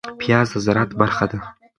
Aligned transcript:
پياز 0.19 0.47
د 0.53 0.55
زراعت 0.65 0.91
برخه 0.99 1.25
ده 1.31 1.39